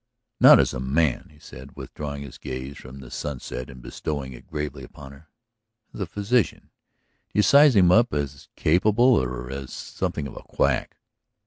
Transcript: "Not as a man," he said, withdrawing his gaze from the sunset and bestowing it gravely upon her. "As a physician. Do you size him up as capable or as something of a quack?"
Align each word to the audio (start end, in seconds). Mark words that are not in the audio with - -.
"Not 0.39 0.59
as 0.59 0.73
a 0.73 0.79
man," 0.79 1.27
he 1.31 1.37
said, 1.37 1.75
withdrawing 1.75 2.23
his 2.23 2.39
gaze 2.39 2.75
from 2.75 3.01
the 3.01 3.11
sunset 3.11 3.69
and 3.69 3.83
bestowing 3.83 4.33
it 4.33 4.47
gravely 4.47 4.83
upon 4.83 5.11
her. 5.11 5.29
"As 5.93 5.99
a 6.01 6.07
physician. 6.07 6.71
Do 7.29 7.33
you 7.37 7.43
size 7.43 7.75
him 7.75 7.91
up 7.91 8.11
as 8.11 8.49
capable 8.55 9.13
or 9.21 9.51
as 9.51 9.71
something 9.71 10.25
of 10.25 10.35
a 10.35 10.41
quack?" 10.41 10.97